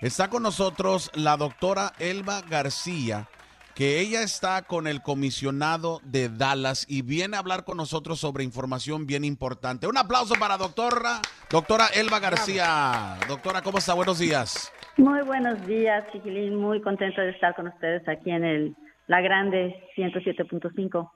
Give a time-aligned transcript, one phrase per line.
[0.00, 3.28] Está con nosotros la doctora Elba García,
[3.74, 8.42] que ella está con el comisionado de Dallas y viene a hablar con nosotros sobre
[8.42, 9.86] información bien importante.
[9.86, 13.18] Un aplauso para doctora, doctora Elba García.
[13.28, 13.92] Doctora, ¿cómo está?
[13.92, 14.72] Buenos días.
[14.96, 16.56] Muy buenos días, Chiquilín.
[16.56, 18.76] Muy contento de estar con ustedes aquí en el
[19.06, 21.10] La Grande 107.5.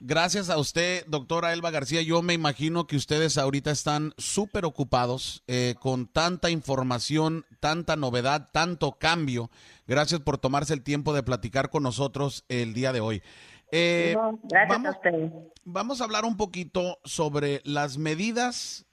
[0.00, 2.02] Gracias a usted, doctora Elba García.
[2.02, 8.50] Yo me imagino que ustedes ahorita están súper ocupados eh, con tanta información, tanta novedad,
[8.52, 9.50] tanto cambio.
[9.86, 13.22] Gracias por tomarse el tiempo de platicar con nosotros el día de hoy.
[13.70, 15.32] Eh, gracias vamos, a usted.
[15.64, 18.86] Vamos a hablar un poquito sobre las medidas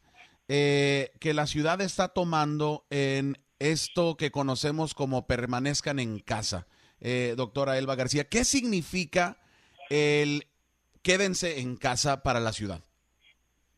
[0.47, 6.67] eh, que la ciudad está tomando en esto que conocemos como permanezcan en casa.
[7.35, 9.37] doctora Elba García, ¿qué significa
[9.89, 10.47] el
[11.01, 12.81] quédense en casa para la ciudad?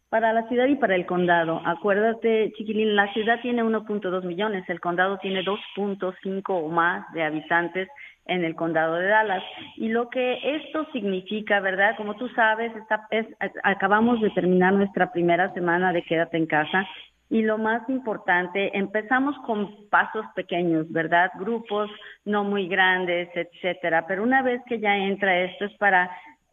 [0.10, 1.62] Para la ciudad y para el condado.
[1.66, 7.90] Acuérdate, chiquilín, la ciudad tiene 1.2 millones, el condado tiene 2.5 o más de habitantes
[8.26, 9.44] en el condado de Dallas.
[9.76, 11.96] Y lo que esto significa, ¿verdad?
[11.98, 12.72] Como tú sabes,
[13.12, 13.26] es,
[13.64, 16.88] acabamos de terminar nuestra primera semana de quédate en casa
[17.30, 21.30] y lo más importante, empezamos con pasos pequeños, ¿verdad?
[21.38, 21.90] Grupos
[22.24, 24.06] no muy grandes, etcétera.
[24.08, 26.10] Pero una vez que ya entra esto es para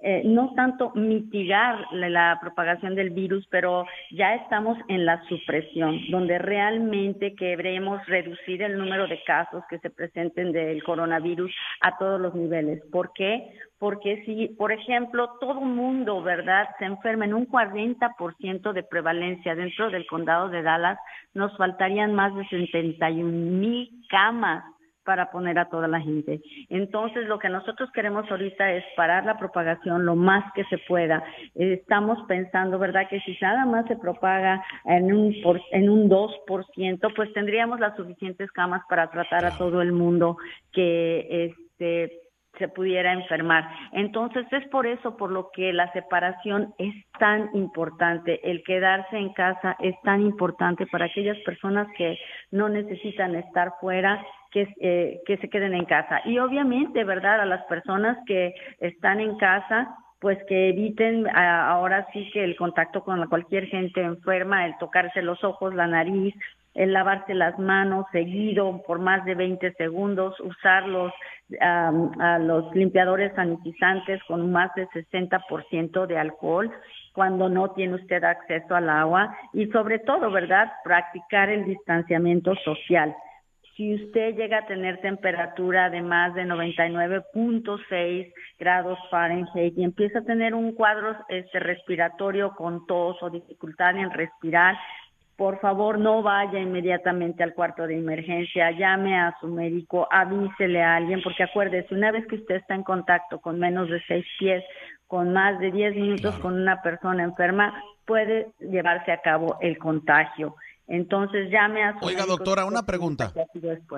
[0.06, 6.36] eh, no tanto mitigar la, propagación del virus, pero ya estamos en la supresión, donde
[6.38, 12.34] realmente queremos reducir el número de casos que se presenten del coronavirus a todos los
[12.34, 12.82] niveles.
[12.92, 13.50] ¿Por qué?
[13.78, 19.90] Porque si, por ejemplo, todo mundo, ¿verdad?, se enferma en un 40% de prevalencia dentro
[19.90, 20.98] del condado de Dallas,
[21.32, 24.64] nos faltarían más de 71 mil camas
[25.04, 26.40] para poner a toda la gente.
[26.68, 31.22] Entonces, lo que nosotros queremos ahorita es parar la propagación lo más que se pueda.
[31.54, 37.14] Estamos pensando, ¿verdad?, que si nada más se propaga en un, por, en un 2%,
[37.14, 40.36] pues tendríamos las suficientes camas para tratar a todo el mundo
[40.72, 42.23] que este
[42.58, 43.68] se pudiera enfermar.
[43.92, 49.32] Entonces es por eso por lo que la separación es tan importante, el quedarse en
[49.32, 52.18] casa es tan importante para aquellas personas que
[52.50, 56.20] no necesitan estar fuera, que, eh, que se queden en casa.
[56.24, 57.40] Y obviamente, ¿verdad?
[57.40, 63.02] A las personas que están en casa, pues que eviten ahora sí que el contacto
[63.04, 66.34] con cualquier gente enferma, el tocarse los ojos, la nariz,
[66.74, 71.12] el lavarse las manos seguido por más de 20 segundos, usar los,
[71.60, 76.70] a los limpiadores sanitizantes con más de 60% de alcohol
[77.12, 83.14] cuando no tiene usted acceso al agua y sobre todo, ¿verdad?, practicar el distanciamiento social.
[83.76, 90.24] Si usted llega a tener temperatura de más de 99.6 grados Fahrenheit y empieza a
[90.24, 94.76] tener un cuadro este, respiratorio con tos o dificultad en respirar,
[95.36, 100.96] por favor no vaya inmediatamente al cuarto de emergencia, llame a su médico, avísele a
[100.96, 104.62] alguien, porque acuérdese, una vez que usted está en contacto con menos de seis pies,
[105.06, 110.56] con más de diez minutos con una persona enferma, puede llevarse a cabo el contagio.
[110.86, 113.32] Entonces llame a su Oiga, doctora, una pregunta.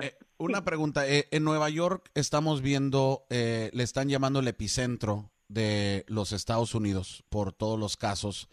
[0.01, 1.07] Eh, una pregunta.
[1.07, 6.75] Eh, en Nueva York estamos viendo, eh, le están llamando el epicentro de los Estados
[6.75, 8.49] Unidos por todos los casos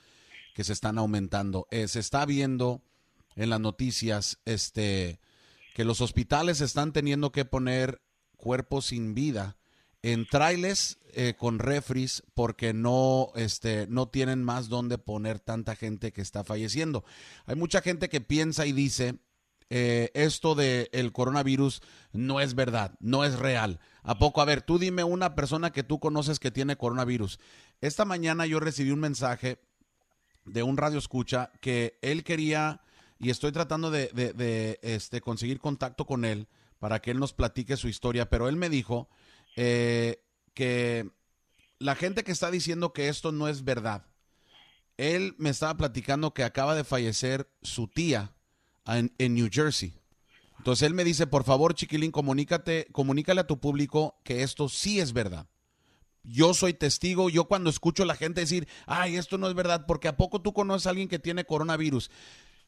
[0.54, 1.66] que se están aumentando.
[1.70, 2.82] Eh, se está viendo
[3.36, 5.20] en las noticias este,
[5.74, 8.00] que los hospitales están teniendo que poner
[8.36, 9.58] cuerpos sin vida
[10.02, 16.12] en trailers eh, con refris porque no, este, no tienen más donde poner tanta gente
[16.12, 17.04] que está falleciendo.
[17.46, 19.18] Hay mucha gente que piensa y dice,
[19.70, 21.82] eh, esto del el coronavirus
[22.12, 23.80] no es verdad, no es real.
[24.02, 24.40] ¿A poco?
[24.40, 27.40] A ver, tú dime una persona que tú conoces que tiene coronavirus.
[27.80, 29.58] Esta mañana yo recibí un mensaje
[30.44, 32.80] de un radio escucha que él quería,
[33.18, 37.88] y estoy tratando de, este, conseguir contacto con él para que él nos platique su
[37.88, 39.08] historia, pero él me dijo
[39.56, 40.22] eh,
[40.52, 41.10] que
[41.78, 44.06] la gente que está diciendo que esto no es verdad,
[44.96, 48.34] él me estaba platicando que acaba de fallecer su tía
[48.86, 49.94] en, en New Jersey.
[50.58, 55.00] Entonces él me dice, por favor, chiquilín, comunícate, comunícale a tu público que esto sí
[55.00, 55.48] es verdad
[56.24, 59.84] yo soy testigo, yo cuando escucho a la gente decir, ay, esto no es verdad,
[59.86, 62.10] porque a poco tú conoces a alguien que tiene coronavirus.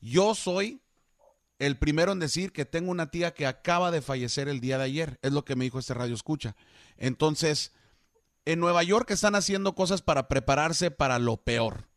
[0.00, 0.82] Yo soy
[1.58, 4.85] el primero en decir que tengo una tía que acaba de fallecer el día de
[4.85, 6.55] ayer, es lo que me dijo este radio escucha.
[6.99, 7.73] Entonces,
[8.44, 11.88] en Nueva York están haciendo cosas para prepararse para lo peor.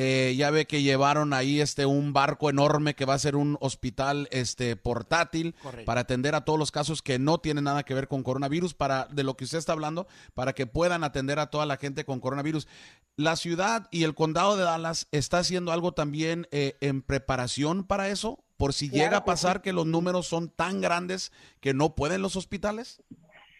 [0.00, 3.58] Eh, ya ve que llevaron ahí este un barco enorme que va a ser un
[3.60, 8.06] hospital este portátil para atender a todos los casos que no tienen nada que ver
[8.06, 11.66] con coronavirus, para de lo que usted está hablando, para que puedan atender a toda
[11.66, 12.68] la gente con coronavirus.
[13.16, 18.08] La ciudad y el condado de Dallas está haciendo algo también eh, en preparación para
[18.08, 22.22] eso, por si llega a pasar que los números son tan grandes que no pueden
[22.22, 23.02] los hospitales.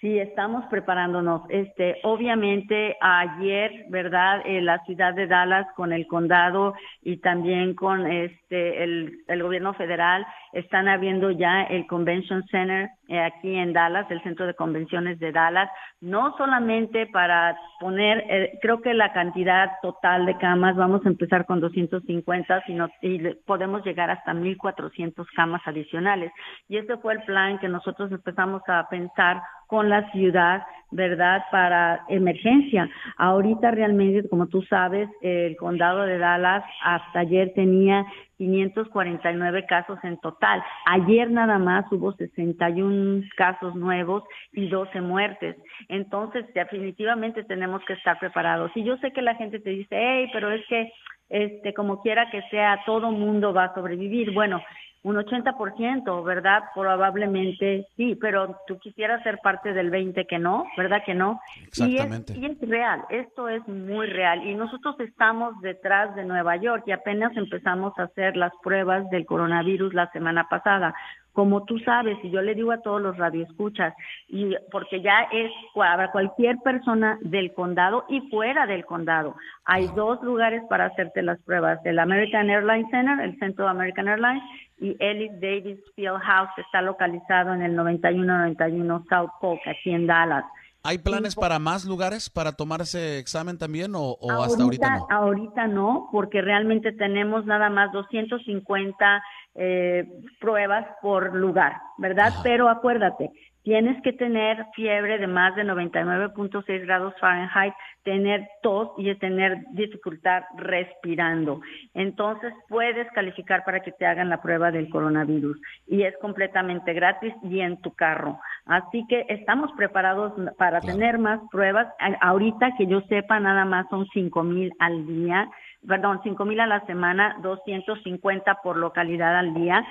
[0.00, 1.42] Sí, estamos preparándonos.
[1.48, 8.84] Este, obviamente ayer, verdad, la ciudad de Dallas con el condado y también con este
[8.84, 14.22] el, el gobierno federal están abriendo ya el Convention Center eh, aquí en Dallas, el
[14.22, 15.70] centro de convenciones de Dallas,
[16.00, 21.46] no solamente para poner, eh, creo que la cantidad total de camas vamos a empezar
[21.46, 26.32] con 250, sino y podemos llegar hasta 1.400 camas adicionales.
[26.68, 31.44] Y ese fue el plan que nosotros empezamos a pensar con la ciudad, ¿verdad?
[31.52, 32.88] Para emergencia.
[33.18, 38.04] Ahorita realmente, como tú sabes, el condado de Dallas hasta ayer tenía
[38.38, 40.62] 549 casos en total.
[40.86, 45.56] Ayer nada más hubo 61 casos nuevos y 12 muertes.
[45.88, 48.72] Entonces, definitivamente tenemos que estar preparados.
[48.74, 50.90] Y yo sé que la gente te dice, hey, pero es que
[51.28, 54.32] este, como quiera que sea, todo mundo va a sobrevivir.
[54.32, 54.62] Bueno,
[55.02, 56.64] un 80%, ¿verdad?
[56.74, 61.40] Probablemente sí, pero tú quisieras ser parte del 20 que no, ¿verdad que no?
[61.66, 62.34] Exactamente.
[62.36, 64.46] Y es, real, esto es muy real.
[64.46, 69.24] Y nosotros estamos detrás de Nueva York y apenas empezamos a hacer las pruebas del
[69.24, 70.94] coronavirus la semana pasada
[71.38, 73.94] como tú sabes, y yo le digo a todos los radioescuchas,
[74.26, 79.36] y porque ya es para cualquier persona del condado y fuera del condado.
[79.64, 84.08] Hay dos lugares para hacerte las pruebas, el American Airlines Center, el centro de American
[84.08, 84.42] Airlines,
[84.80, 90.44] y Ellis Davis Field House, está localizado en el 9191 South Polk, aquí en Dallas.
[90.82, 95.06] ¿Hay planes para más lugares para tomar ese examen también o, hasta ahorita no?
[95.10, 99.22] Ahorita no, porque realmente tenemos nada más 250
[99.58, 100.06] eh,
[100.40, 102.32] pruebas por lugar, ¿verdad?
[102.44, 103.30] Pero acuérdate,
[103.68, 110.44] tienes que tener fiebre de más de 99.6 grados Fahrenheit, tener tos y tener dificultad
[110.56, 111.60] respirando.
[111.92, 117.34] Entonces puedes calificar para que te hagan la prueba del coronavirus y es completamente gratis
[117.42, 118.38] y en tu carro.
[118.64, 121.88] Así que estamos preparados para tener más pruebas.
[122.22, 125.50] Ahorita que yo sepa, nada más son 5 mil al día,
[125.86, 129.84] perdón, 5 mil a la semana, 250 por localidad al día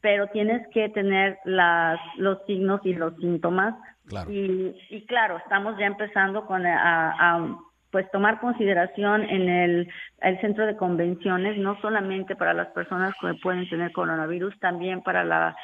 [0.00, 3.74] pero tienes que tener las, los signos y los síntomas.
[4.28, 7.56] Y, y claro, estamos ya empezando con a,
[7.92, 13.34] pues tomar consideración en el, el, centro de convenciones, no solamente para las personas que
[13.34, 15.56] pueden tener coronavirus, también para la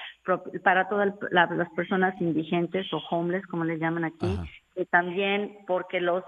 [0.65, 4.39] para todas las personas indigentes o homeless, como les llaman aquí,
[4.75, 6.25] y también porque los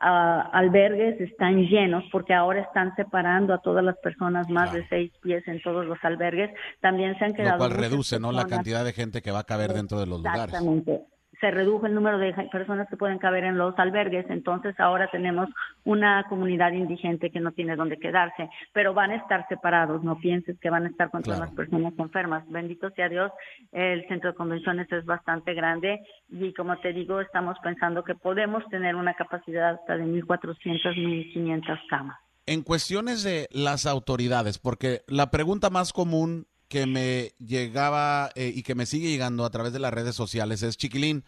[0.00, 5.46] albergues están llenos porque ahora están separando a todas las personas más de seis pies
[5.46, 6.50] en todos los albergues.
[6.80, 7.58] También se han quedado.
[7.58, 8.32] Lo cual reduce, ¿no?
[8.32, 10.44] La cantidad de gente que va a caber dentro de los lugares.
[10.44, 11.04] Exactamente
[11.40, 15.48] se redujo el número de personas que pueden caber en los albergues, entonces ahora tenemos
[15.84, 20.58] una comunidad indigente que no tiene dónde quedarse, pero van a estar separados, no pienses
[20.60, 22.44] que van a estar con todas las personas enfermas.
[22.48, 23.32] Bendito sea Dios,
[23.72, 28.62] el centro de convenciones es bastante grande y como te digo, estamos pensando que podemos
[28.68, 32.18] tener una capacidad hasta de 1.400, 1.500 camas.
[32.46, 38.62] En cuestiones de las autoridades, porque la pregunta más común que me llegaba eh, y
[38.62, 41.24] que me sigue llegando a través de las redes sociales es Chiquilín.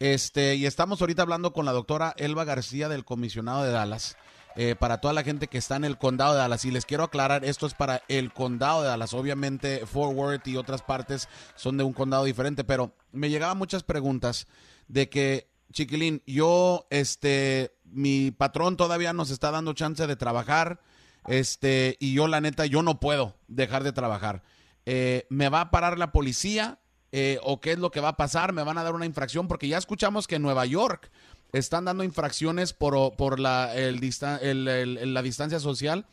[0.00, 4.16] Este, y estamos ahorita hablando con la doctora Elba García del comisionado de Dallas.
[4.56, 6.64] Eh, para toda la gente que está en el condado de Dallas.
[6.64, 9.14] Y les quiero aclarar, esto es para el condado de Dallas.
[9.14, 13.84] Obviamente, Fort Worth y otras partes son de un condado diferente, pero me llegaban muchas
[13.84, 14.48] preguntas
[14.88, 20.80] de que, chiquilín, yo, este, mi patrón todavía nos está dando chance de trabajar,
[21.28, 24.42] este, y yo, la neta, yo no puedo dejar de trabajar.
[24.86, 26.78] Eh, ¿me va a parar la policía?
[27.12, 28.52] Eh, ¿O qué es lo que va a pasar?
[28.52, 29.48] ¿Me van a dar una infracción?
[29.48, 31.10] Porque ya escuchamos que en Nueva York
[31.52, 36.06] están dando infracciones por, por la, la distancia social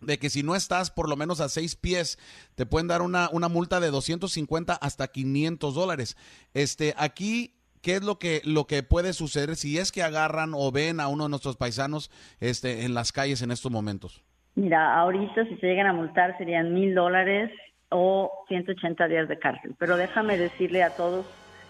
[0.00, 2.18] de que si no estás por lo menos a seis pies,
[2.54, 6.16] te pueden dar una, una multa de 250 hasta 500 dólares.
[6.54, 10.70] Este, aquí, ¿qué es lo que, lo que puede suceder si es que agarran o
[10.72, 14.22] ven a uno de nuestros paisanos este, en las calles en estos momentos?
[14.54, 17.50] Mira, ahorita si se llegan a multar serían mil dólares
[17.90, 19.74] o 180 días de cárcel.
[19.78, 21.26] Pero déjame decirle a todos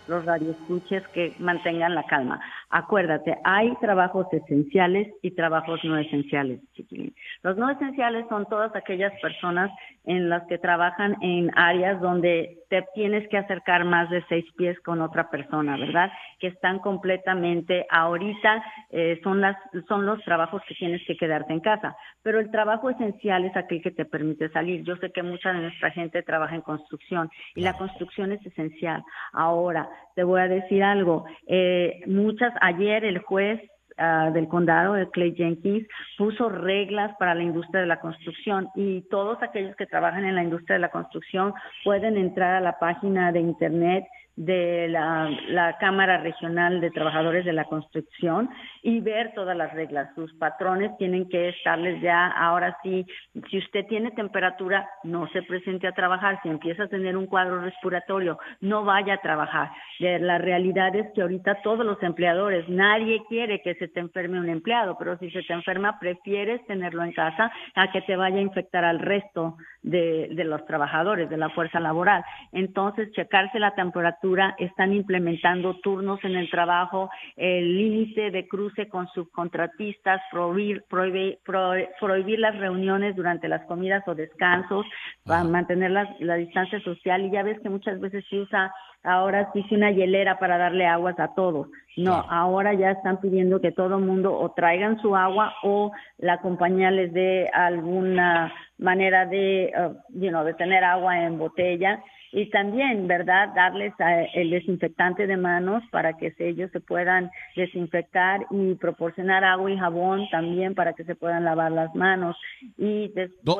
[0.08, 2.40] los radioescuches que mantengan la calma.
[2.72, 7.12] Acuérdate, hay trabajos esenciales y trabajos no esenciales, chiquilín.
[7.42, 9.72] Los no esenciales son todas aquellas personas
[10.04, 14.78] en las que trabajan en áreas donde te tienes que acercar más de seis pies
[14.80, 16.12] con otra persona, ¿verdad?
[16.38, 19.56] Que están completamente, ahorita eh, son, las,
[19.88, 23.82] son los trabajos que tienes que quedarte en casa, pero el trabajo esencial es aquel
[23.82, 24.84] que te permite salir.
[24.84, 29.02] Yo sé que mucha de nuestra gente trabaja en construcción y la construcción es esencial.
[29.32, 33.60] Ahora, te voy a decir algo, eh, muchas ayer el juez
[33.98, 35.86] ah, del condado, de Clay Jenkins,
[36.16, 40.42] puso reglas para la industria de la construcción y todos aquellos que trabajan en la
[40.42, 41.52] industria de la construcción
[41.84, 44.04] pueden entrar a la página de internet
[44.36, 48.48] de la, Cámara Regional de Trabajadores de la Construcción
[48.82, 50.08] y ver todas las reglas.
[50.14, 53.06] Sus patrones tienen que estarles ya, ahora sí,
[53.50, 56.38] si usted tiene temperatura, no se presente a trabajar.
[56.42, 59.70] Si empieza a tener un cuadro respiratorio, no vaya a trabajar.
[59.98, 64.48] La realidad es que ahorita todos los empleadores, nadie quiere que se te enferme un
[64.48, 68.42] empleado, pero si se te enferma, prefieres tenerlo en casa a que te vaya a
[68.42, 72.24] infectar al resto de, de los trabajadores, de la fuerza laboral.
[72.52, 74.20] Entonces, checarse la temperatura
[74.58, 82.56] están implementando turnos en el trabajo, el límite de cruce con subcontratistas, prohibir, prohibir, las
[82.58, 84.86] reuniones durante las comidas o descansos,
[85.24, 87.24] para mantener la, la distancia social.
[87.24, 88.72] Y ya ves que muchas veces se usa
[89.02, 91.68] ahora sí una hielera para darle aguas a todos.
[91.96, 96.90] No, ahora ya están pidiendo que todo mundo o traigan su agua o la compañía
[96.90, 103.92] les dé alguna manera de, uh, de tener agua en botella y también, ¿verdad?, darles
[104.34, 110.28] el desinfectante de manos para que ellos se puedan desinfectar y proporcionar agua y jabón
[110.30, 112.36] también para que se puedan lavar las manos.
[112.76, 113.12] ¿Y,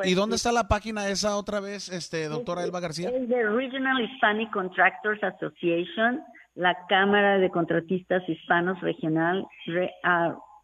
[0.05, 3.09] ¿Y dónde está la página esa otra vez, este doctora Elba García?
[3.09, 6.21] Es de Regional Hispanic Contractors Association,
[6.55, 9.45] la Cámara de Contratistas Hispanos Regional,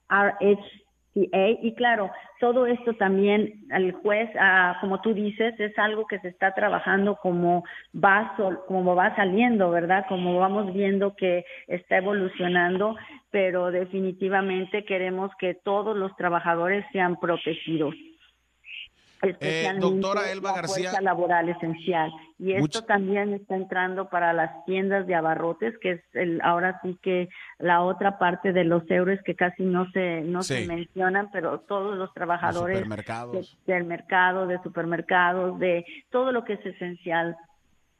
[0.10, 0.87] RH
[1.20, 6.28] y claro, todo esto también el juez, ah, como tú dices, es algo que se
[6.28, 7.64] está trabajando como
[7.96, 8.36] va,
[8.68, 10.06] como va saliendo, ¿verdad?
[10.08, 12.96] Como vamos viendo que está evolucionando,
[13.32, 17.96] pero definitivamente queremos que todos los trabajadores sean protegidos.
[19.22, 21.00] Eh, doctora Elba García.
[21.02, 22.12] laboral esencial.
[22.40, 26.98] Y esto también está entrando para las tiendas de abarrotes, que es el, ahora sí
[27.02, 31.62] que la otra parte de los euros que casi no se, no se mencionan, pero
[31.62, 32.88] todos los trabajadores del
[33.86, 37.36] mercado, de supermercados, de todo lo que es esencial.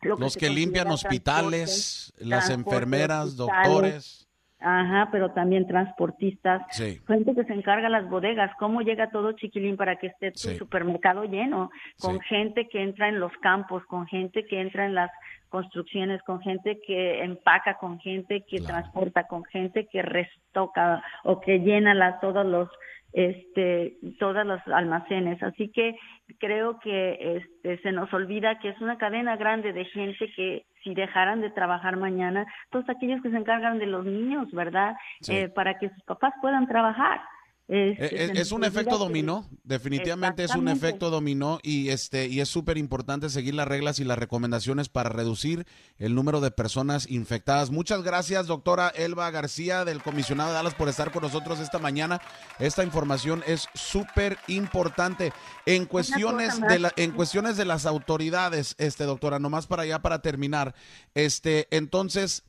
[0.02, 4.27] los que, limpian hospitales, las enfermeras, doctores.
[4.60, 9.98] Ajá, pero también transportistas, gente que se encarga las bodegas, cómo llega todo chiquilín para
[9.98, 14.60] que esté tu supermercado lleno, con gente que entra en los campos, con gente que
[14.60, 15.12] entra en las
[15.50, 21.60] construcciones, con gente que empaca, con gente que transporta, con gente que restoca o que
[21.60, 22.68] llena las, todos los
[23.14, 25.42] este todos los almacenes.
[25.42, 25.96] Así que
[26.40, 30.94] creo que este se nos olvida que es una cadena grande de gente que si
[30.94, 34.96] dejaran de trabajar mañana todos aquellos que se encargan de los niños verdad
[35.28, 37.20] eh, para que sus papás puedan trabajar
[37.68, 42.48] es, eh, eh, un efecto dominó, definitivamente es un efecto dominó y este y es
[42.48, 45.66] súper importante seguir las reglas y las recomendaciones para reducir
[45.98, 47.70] el número de personas infectadas.
[47.70, 52.22] Muchas gracias, doctora Elba García del comisionado de Dallas por estar con nosotros esta mañana.
[52.58, 55.34] Esta información es súper importante
[55.66, 60.22] en cuestiones de la, en cuestiones de las autoridades, este doctora, nomás para allá para
[60.22, 60.74] terminar.
[61.16, 62.44] Este, entonces,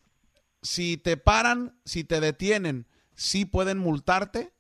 [0.63, 4.53] si te paran, si te detienen, sí pueden multarte.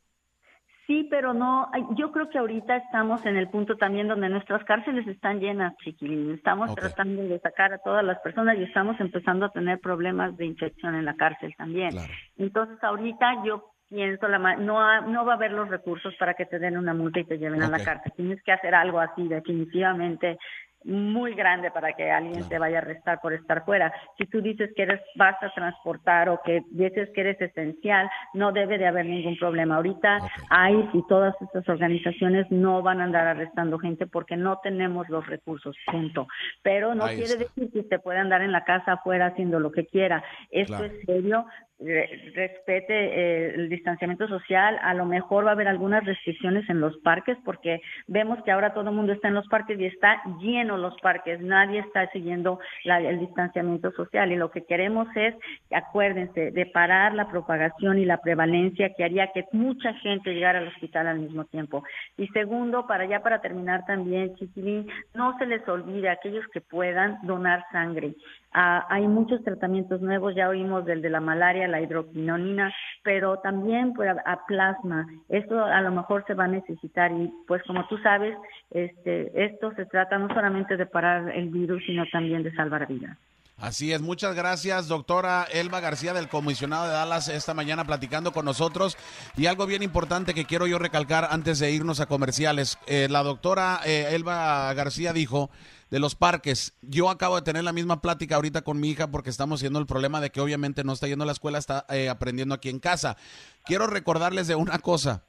[0.88, 5.06] Sí, pero no, yo creo que ahorita estamos en el punto también donde nuestras cárceles
[5.06, 6.32] están llenas, chiquilín.
[6.32, 10.46] Estamos tratando de sacar a todas las personas y estamos empezando a tener problemas de
[10.46, 11.90] infección en la cárcel también.
[12.38, 16.58] Entonces, ahorita yo pienso, la, no, no va a haber los recursos para que te
[16.58, 18.10] den una multa y te lleven a la cárcel.
[18.16, 20.38] Tienes que hacer algo así, definitivamente
[20.84, 23.92] muy grande para que alguien te vaya a arrestar por estar fuera.
[24.16, 28.52] Si tú dices que eres vas a transportar o que dices que eres esencial, no
[28.52, 29.76] debe de haber ningún problema.
[29.76, 30.18] Ahorita
[30.50, 35.26] hay y todas estas organizaciones no van a andar arrestando gente porque no tenemos los
[35.26, 36.28] recursos, punto.
[36.62, 39.86] Pero no quiere decir que usted puede andar en la casa afuera haciendo lo que
[39.86, 40.22] quiera.
[40.50, 41.46] Esto es serio
[41.80, 46.96] respete eh, el distanciamiento social, a lo mejor va a haber algunas restricciones en los
[46.98, 50.76] parques porque vemos que ahora todo el mundo está en los parques y está lleno
[50.76, 55.34] los parques, nadie está siguiendo el distanciamiento social y lo que queremos es,
[55.70, 60.68] acuérdense, de parar la propagación y la prevalencia que haría que mucha gente llegara al
[60.68, 61.84] hospital al mismo tiempo.
[62.16, 66.60] Y segundo, para ya para terminar también, Chiquilín, no se les olvide a aquellos que
[66.60, 68.14] puedan donar sangre.
[68.52, 73.92] Ah, hay muchos tratamientos nuevos, ya oímos del de la malaria, la hidroquinonina, pero también
[73.94, 75.06] pues, a, plasma.
[75.28, 78.36] Esto a lo mejor se va a necesitar y pues como tú sabes,
[78.70, 83.16] este, esto se trata no solamente de parar el virus, sino también de salvar vidas.
[83.60, 88.44] Así es, muchas gracias, doctora Elba García del comisionado de Dallas, esta mañana platicando con
[88.44, 88.96] nosotros.
[89.36, 92.78] Y algo bien importante que quiero yo recalcar antes de irnos a comerciales.
[92.86, 95.50] Eh, la doctora eh, Elba García dijo
[95.90, 96.74] de los parques.
[96.82, 99.86] Yo acabo de tener la misma plática ahorita con mi hija porque estamos viendo el
[99.86, 102.78] problema de que obviamente no está yendo a la escuela, está eh, aprendiendo aquí en
[102.78, 103.16] casa.
[103.64, 105.22] Quiero recordarles de una cosa.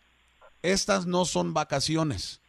[0.61, 2.41] Estas no son vacaciones.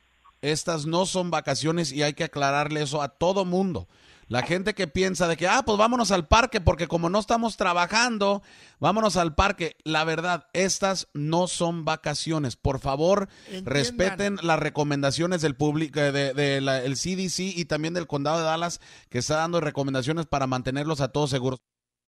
[0.42, 3.86] Estas no son vacaciones y hay que aclararle eso a todo mundo.
[4.30, 7.56] La gente que piensa de que, ah, pues vámonos al parque porque como no estamos
[7.56, 8.42] trabajando,
[8.78, 9.76] vámonos al parque.
[9.82, 12.54] La verdad, estas no son vacaciones.
[12.54, 13.28] Por favor,
[13.64, 18.80] respeten las recomendaciones del público, eh, de, de CDC y también del condado de Dallas,
[19.08, 21.58] que está dando recomendaciones para mantenerlos a todos seguros.